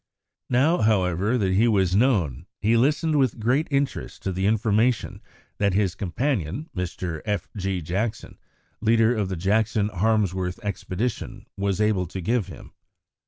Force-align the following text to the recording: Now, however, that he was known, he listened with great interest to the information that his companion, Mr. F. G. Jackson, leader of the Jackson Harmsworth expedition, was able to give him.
Now, 0.49 0.79
however, 0.79 1.37
that 1.37 1.51
he 1.53 1.67
was 1.67 1.95
known, 1.95 2.47
he 2.59 2.75
listened 2.75 3.19
with 3.19 3.39
great 3.39 3.67
interest 3.69 4.23
to 4.23 4.31
the 4.31 4.47
information 4.47 5.21
that 5.59 5.75
his 5.75 5.93
companion, 5.93 6.71
Mr. 6.75 7.21
F. 7.23 7.47
G. 7.55 7.83
Jackson, 7.83 8.39
leader 8.81 9.15
of 9.15 9.29
the 9.29 9.37
Jackson 9.37 9.89
Harmsworth 9.89 10.57
expedition, 10.63 11.45
was 11.55 11.79
able 11.79 12.07
to 12.07 12.19
give 12.19 12.47
him. 12.47 12.73